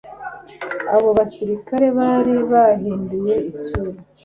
Abo 0.95 1.09
basirikare 1.17 1.87
bari 1.97 2.35
bahinduye 2.51 3.33
isura. 3.51 3.99